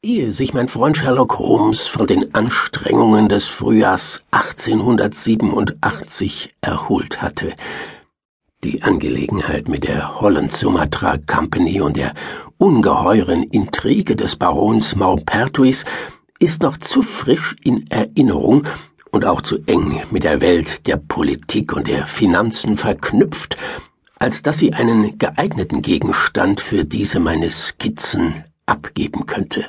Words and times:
Ehe 0.00 0.30
sich 0.30 0.54
mein 0.54 0.68
Freund 0.68 0.96
Sherlock 0.96 1.40
Holmes 1.40 1.88
von 1.88 2.06
den 2.06 2.32
Anstrengungen 2.32 3.28
des 3.28 3.46
Frühjahrs 3.46 4.22
1887 4.30 6.54
erholt 6.60 7.20
hatte, 7.20 7.52
die 8.62 8.84
Angelegenheit 8.84 9.66
mit 9.66 9.82
der 9.82 10.20
Holland 10.20 10.52
Sumatra 10.52 11.18
Company 11.26 11.80
und 11.80 11.96
der 11.96 12.14
ungeheuren 12.58 13.42
Intrige 13.42 14.14
des 14.14 14.36
Barons 14.36 14.94
Maupertuis 14.94 15.84
ist 16.38 16.62
noch 16.62 16.76
zu 16.76 17.02
frisch 17.02 17.56
in 17.64 17.90
Erinnerung 17.90 18.68
und 19.10 19.24
auch 19.24 19.42
zu 19.42 19.58
eng 19.66 20.00
mit 20.12 20.22
der 20.22 20.40
Welt 20.40 20.86
der 20.86 20.98
Politik 20.98 21.72
und 21.72 21.88
der 21.88 22.06
Finanzen 22.06 22.76
verknüpft, 22.76 23.56
als 24.20 24.42
dass 24.42 24.58
sie 24.58 24.74
einen 24.74 25.18
geeigneten 25.18 25.82
Gegenstand 25.82 26.60
für 26.60 26.84
diese 26.84 27.18
meine 27.18 27.50
Skizzen 27.50 28.44
abgeben 28.64 29.26
könnte. 29.26 29.66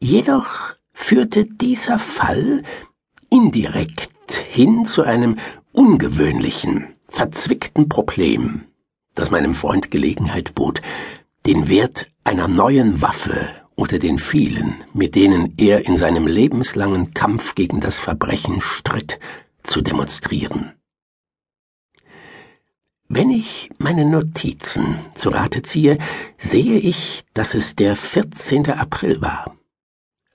Jedoch 0.00 0.74
führte 0.92 1.44
dieser 1.44 1.98
Fall 1.98 2.62
indirekt 3.30 4.10
hin 4.32 4.84
zu 4.84 5.02
einem 5.02 5.38
ungewöhnlichen, 5.72 6.88
verzwickten 7.08 7.88
Problem, 7.88 8.64
das 9.14 9.30
meinem 9.30 9.54
Freund 9.54 9.90
Gelegenheit 9.90 10.54
bot, 10.54 10.82
den 11.46 11.68
Wert 11.68 12.06
einer 12.22 12.46
neuen 12.46 13.02
Waffe 13.02 13.48
unter 13.74 13.98
den 13.98 14.18
vielen, 14.18 14.76
mit 14.92 15.14
denen 15.14 15.54
er 15.56 15.86
in 15.86 15.96
seinem 15.96 16.26
lebenslangen 16.26 17.12
Kampf 17.14 17.54
gegen 17.54 17.80
das 17.80 17.98
Verbrechen 17.98 18.60
stritt, 18.60 19.18
zu 19.64 19.80
demonstrieren. 19.80 20.72
Wenn 23.08 23.30
ich 23.30 23.70
meine 23.78 24.04
Notizen 24.04 24.98
zu 25.14 25.30
Rate 25.30 25.62
ziehe, 25.62 25.98
sehe 26.36 26.78
ich, 26.78 27.24
dass 27.34 27.54
es 27.54 27.74
der 27.74 27.96
14. 27.96 28.70
April 28.70 29.20
war 29.20 29.57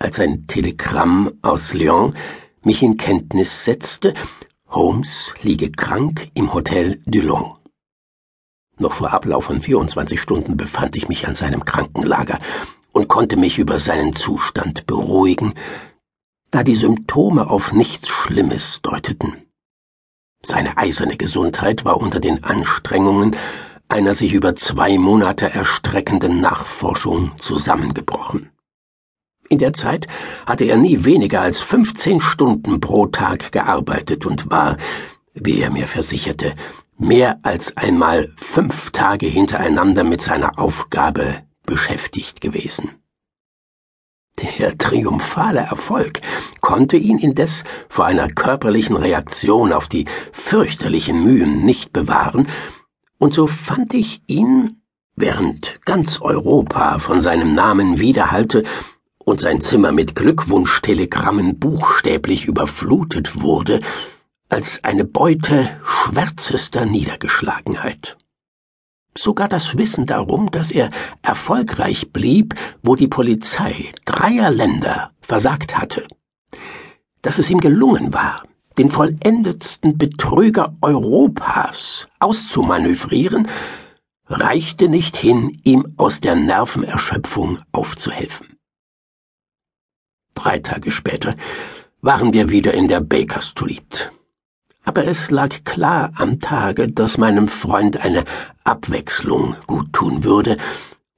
als 0.00 0.18
ein 0.18 0.46
Telegramm 0.46 1.32
aus 1.42 1.74
Lyon 1.74 2.16
mich 2.62 2.82
in 2.82 2.96
Kenntnis 2.96 3.64
setzte, 3.64 4.14
Holmes 4.68 5.34
liege 5.42 5.70
krank 5.70 6.30
im 6.34 6.52
Hotel 6.54 7.00
Dulong. 7.04 7.58
Noch 8.78 8.94
vor 8.94 9.12
Ablauf 9.12 9.44
von 9.44 9.60
24 9.60 10.20
Stunden 10.20 10.56
befand 10.56 10.96
ich 10.96 11.08
mich 11.08 11.28
an 11.28 11.34
seinem 11.34 11.64
Krankenlager 11.64 12.38
und 12.92 13.08
konnte 13.08 13.36
mich 13.36 13.58
über 13.58 13.78
seinen 13.78 14.14
Zustand 14.14 14.86
beruhigen, 14.86 15.54
da 16.50 16.62
die 16.62 16.74
Symptome 16.74 17.48
auf 17.50 17.72
nichts 17.72 18.08
Schlimmes 18.08 18.80
deuteten. 18.82 19.36
Seine 20.42 20.78
eiserne 20.78 21.18
Gesundheit 21.18 21.84
war 21.84 21.98
unter 21.98 22.20
den 22.20 22.42
Anstrengungen 22.42 23.36
einer 23.88 24.14
sich 24.14 24.32
über 24.32 24.56
zwei 24.56 24.96
Monate 24.96 25.52
erstreckenden 25.52 26.40
Nachforschung 26.40 27.32
zusammengebrochen. 27.38 28.50
In 29.50 29.58
der 29.58 29.72
Zeit 29.72 30.06
hatte 30.46 30.64
er 30.64 30.78
nie 30.78 31.04
weniger 31.04 31.40
als 31.40 31.58
15 31.58 32.20
Stunden 32.20 32.78
pro 32.78 33.06
Tag 33.06 33.50
gearbeitet 33.50 34.24
und 34.24 34.48
war, 34.48 34.76
wie 35.34 35.60
er 35.60 35.70
mir 35.70 35.88
versicherte, 35.88 36.54
mehr 36.96 37.40
als 37.42 37.76
einmal 37.76 38.32
fünf 38.36 38.92
Tage 38.92 39.26
hintereinander 39.26 40.04
mit 40.04 40.22
seiner 40.22 40.56
Aufgabe 40.60 41.42
beschäftigt 41.66 42.40
gewesen. 42.40 42.90
Der 44.40 44.78
triumphale 44.78 45.60
Erfolg 45.60 46.20
konnte 46.60 46.96
ihn 46.96 47.18
indes 47.18 47.64
vor 47.88 48.04
einer 48.04 48.28
körperlichen 48.28 48.96
Reaktion 48.96 49.72
auf 49.72 49.88
die 49.88 50.04
fürchterlichen 50.32 51.24
Mühen 51.24 51.64
nicht 51.64 51.92
bewahren, 51.92 52.46
und 53.18 53.34
so 53.34 53.48
fand 53.48 53.94
ich 53.94 54.22
ihn, 54.28 54.80
während 55.16 55.80
ganz 55.84 56.20
Europa 56.22 57.00
von 57.00 57.20
seinem 57.20 57.54
Namen 57.54 57.98
widerhallte, 57.98 58.62
und 59.24 59.40
sein 59.40 59.60
Zimmer 59.60 59.92
mit 59.92 60.14
Glückwunschtelegrammen 60.14 61.58
buchstäblich 61.58 62.46
überflutet 62.46 63.40
wurde, 63.40 63.80
als 64.48 64.82
eine 64.82 65.04
Beute 65.04 65.70
schwärzester 65.84 66.86
Niedergeschlagenheit. 66.86 68.16
Sogar 69.16 69.48
das 69.48 69.76
Wissen 69.76 70.06
darum, 70.06 70.50
dass 70.50 70.70
er 70.70 70.90
erfolgreich 71.22 72.12
blieb, 72.12 72.54
wo 72.82 72.96
die 72.96 73.08
Polizei 73.08 73.92
dreier 74.04 74.50
Länder 74.50 75.12
versagt 75.20 75.76
hatte, 75.78 76.06
dass 77.22 77.38
es 77.38 77.50
ihm 77.50 77.60
gelungen 77.60 78.12
war, 78.12 78.44
den 78.78 78.88
vollendetsten 78.88 79.98
Betrüger 79.98 80.76
Europas 80.80 82.08
auszumanövrieren, 82.18 83.48
reichte 84.26 84.88
nicht 84.88 85.16
hin, 85.16 85.60
ihm 85.64 85.92
aus 85.96 86.20
der 86.20 86.36
Nervenerschöpfung 86.36 87.58
aufzuhelfen. 87.72 88.59
Drei 90.42 90.58
Tage 90.58 90.90
später 90.90 91.34
waren 92.00 92.32
wir 92.32 92.48
wieder 92.48 92.72
in 92.72 92.88
der 92.88 93.00
Baker 93.00 93.42
Street. 93.42 94.10
Aber 94.84 95.04
es 95.04 95.30
lag 95.30 95.64
klar 95.64 96.12
am 96.16 96.40
Tage, 96.40 96.88
dass 96.88 97.18
meinem 97.18 97.46
Freund 97.46 98.02
eine 98.02 98.24
Abwechslung 98.64 99.54
gut 99.66 99.92
tun 99.92 100.24
würde, 100.24 100.56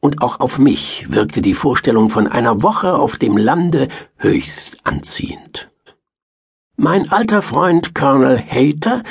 und 0.00 0.22
auch 0.22 0.40
auf 0.40 0.58
mich 0.58 1.04
wirkte 1.10 1.42
die 1.42 1.52
Vorstellung 1.52 2.08
von 2.08 2.26
einer 2.26 2.62
Woche 2.62 2.94
auf 2.94 3.18
dem 3.18 3.36
Lande 3.36 3.88
höchst 4.16 4.78
anziehend. 4.84 5.68
Mein 6.76 7.12
alter 7.12 7.42
Freund 7.42 7.94
Colonel 7.94 8.38
Hayter, 8.38 9.02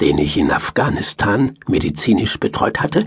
den 0.00 0.18
ich 0.18 0.36
in 0.36 0.52
Afghanistan 0.52 1.58
medizinisch 1.66 2.38
betreut 2.38 2.78
hatte, 2.80 3.04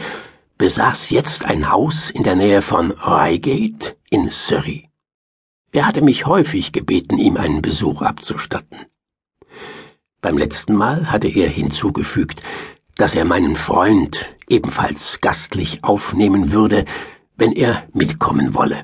besaß 0.57 1.09
jetzt 1.11 1.45
ein 1.45 1.71
Haus 1.71 2.09
in 2.09 2.23
der 2.23 2.35
Nähe 2.35 2.61
von 2.61 2.91
Reigate 2.91 3.95
in 4.09 4.29
Surrey. 4.29 4.89
Er 5.73 5.87
hatte 5.87 6.03
mich 6.03 6.27
häufig 6.27 6.71
gebeten, 6.71 7.17
ihm 7.17 7.35
einen 7.35 7.63
Besuch 7.63 8.03
abzustatten. 8.03 8.77
Beim 10.21 10.37
letzten 10.37 10.75
Mal 10.75 11.11
hatte 11.11 11.27
er 11.27 11.49
hinzugefügt, 11.49 12.43
dass 12.95 13.15
er 13.15 13.25
meinen 13.25 13.55
Freund 13.55 14.35
ebenfalls 14.47 15.19
gastlich 15.19 15.83
aufnehmen 15.83 16.51
würde, 16.51 16.85
wenn 17.37 17.51
er 17.51 17.87
mitkommen 17.91 18.53
wolle. 18.53 18.83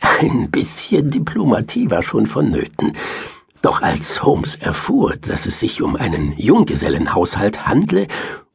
Ein 0.00 0.52
bisschen 0.52 1.10
Diplomatie 1.10 1.90
war 1.90 2.04
schon 2.04 2.28
vonnöten, 2.28 2.92
doch 3.60 3.82
als 3.82 4.22
Holmes 4.22 4.54
erfuhr, 4.54 5.16
dass 5.16 5.46
es 5.46 5.58
sich 5.58 5.82
um 5.82 5.96
einen 5.96 6.38
Junggesellenhaushalt 6.38 7.66
handle 7.66 8.06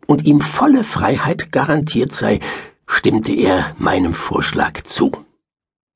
und 0.07 0.25
ihm 0.25 0.39
volle 0.39 0.85
Freiheit 0.85 1.51
garantiert 1.51 2.13
sei, 2.13 2.39
stimmte 2.87 3.33
er 3.33 3.75
meinem 3.77 4.13
Vorschlag 4.13 4.81
zu. 4.83 5.11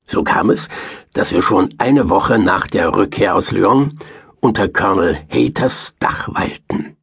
So 0.06 0.22
kam 0.22 0.50
es, 0.50 0.68
dass 1.12 1.32
wir 1.32 1.42
schon 1.42 1.74
eine 1.78 2.08
Woche 2.10 2.38
nach 2.38 2.66
der 2.66 2.94
Rückkehr 2.94 3.34
aus 3.34 3.50
Lyon 3.50 3.98
unter 4.40 4.68
Colonel 4.68 5.18
Haters 5.30 5.94
Dach 5.98 6.28
weilten. 6.32 6.96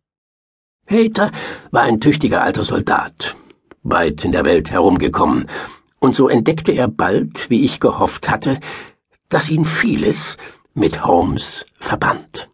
Hater 0.87 1.31
war 1.71 1.83
ein 1.83 1.99
tüchtiger 1.99 2.43
alter 2.43 2.63
Soldat, 2.63 3.35
weit 3.81 4.23
in 4.23 4.31
der 4.31 4.45
Welt 4.45 4.69
herumgekommen, 4.69 5.47
und 5.99 6.15
so 6.15 6.27
entdeckte 6.27 6.71
er 6.71 6.87
bald, 6.87 7.49
wie 7.49 7.63
ich 7.63 7.79
gehofft 7.79 8.29
hatte, 8.29 8.59
dass 9.29 9.49
ihn 9.49 9.65
vieles 9.65 10.37
mit 10.73 11.05
Holmes 11.05 11.65
verband. 11.79 12.49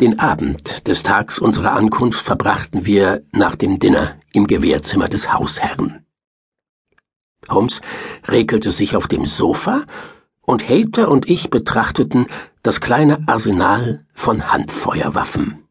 Den 0.00 0.18
Abend 0.18 0.88
des 0.88 1.02
Tags 1.04 1.38
unserer 1.38 1.72
Ankunft 1.72 2.20
verbrachten 2.20 2.84
wir 2.84 3.22
nach 3.32 3.54
dem 3.54 3.78
Dinner 3.78 4.18
im 4.32 4.46
Gewehrzimmer 4.46 5.08
des 5.08 5.32
Hausherrn. 5.32 6.03
Holmes 7.50 7.80
regelte 8.26 8.70
sich 8.70 8.96
auf 8.96 9.08
dem 9.08 9.26
Sofa, 9.26 9.84
und 10.46 10.68
Hater 10.68 11.10
und 11.10 11.28
ich 11.28 11.50
betrachteten 11.50 12.26
das 12.62 12.80
kleine 12.80 13.22
Arsenal 13.26 14.04
von 14.14 14.52
Handfeuerwaffen. 14.52 15.66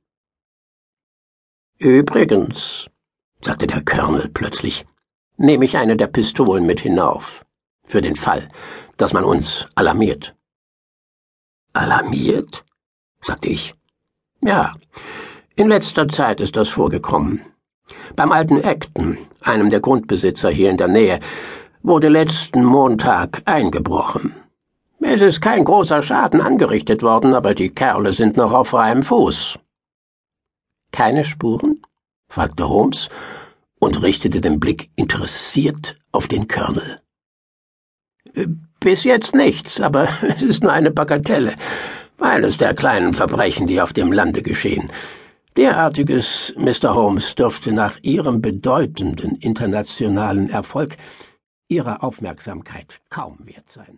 Übrigens, 1.78 2.88
sagte 3.42 3.68
der 3.68 3.84
Colonel 3.84 4.30
plötzlich, 4.34 4.86
nehme 5.38 5.66
ich 5.66 5.78
eine 5.78 5.98
der 5.98 6.08
Pistolen 6.08 6.66
mit 6.66 6.80
hinauf, 6.80 7.46
für 7.86 8.02
den 8.02 8.16
Fall, 8.16 8.50
dass 8.98 9.14
man 9.14 9.24
uns 9.24 9.68
alarmiert. 9.76 10.36
Alarmiert? 11.74 12.64
sagte 13.22 13.50
ich. 13.50 13.76
Ja, 14.42 14.74
in 15.56 15.68
letzter 15.68 16.08
Zeit 16.08 16.42
ist 16.42 16.56
das 16.56 16.70
vorgekommen. 16.70 17.42
Beim 18.16 18.32
alten 18.32 18.64
Acton, 18.64 19.18
einem 19.42 19.70
der 19.70 19.80
Grundbesitzer 19.80 20.50
hier 20.50 20.70
in 20.70 20.78
der 20.78 20.88
Nähe, 20.88 21.20
wurde 21.84 22.08
letzten 22.08 22.64
Montag 22.64 23.42
eingebrochen. 23.46 24.34
Es 25.02 25.20
ist 25.20 25.42
kein 25.42 25.66
großer 25.66 26.02
Schaden 26.02 26.40
angerichtet 26.40 27.04
worden, 27.04 27.34
aber 27.34 27.54
die 27.54 27.70
Kerle 27.70 28.14
sind 28.14 28.38
noch 28.38 28.54
auf 28.54 28.70
freiem 28.70 29.04
Fuß. 29.04 29.60
Keine 30.94 31.26
Spuren? 31.26 31.82
fragte 32.30 32.70
Holmes 32.70 33.10
und 33.80 34.02
richtete 34.02 34.40
den 34.40 34.62
Blick 34.62 34.90
interessiert 34.96 36.00
auf 36.14 36.28
den 36.30 36.48
Colonel. 36.48 36.96
Bis 38.80 39.04
jetzt 39.04 39.36
nichts, 39.36 39.82
aber 39.82 40.08
es 40.22 40.42
ist 40.42 40.64
nur 40.64 40.72
eine 40.72 40.90
Bagatelle. 40.90 41.54
Eines 42.18 42.58
der 42.58 42.74
kleinen 42.74 43.14
Verbrechen, 43.14 43.68
die 43.68 43.82
auf 43.82 43.92
dem 43.92 44.14
Lande 44.14 44.42
geschehen. 44.42 44.90
Derartiges, 45.58 46.54
Mr. 46.58 46.96
Holmes, 46.96 47.36
dürfte 47.36 47.74
nach 47.74 48.00
Ihrem 48.02 48.42
bedeutenden 48.42 49.36
internationalen 49.36 50.50
Erfolg 50.50 50.96
Ihrer 51.74 52.04
Aufmerksamkeit 52.04 53.02
kaum 53.10 53.40
wert 53.48 53.68
sein. 53.68 53.98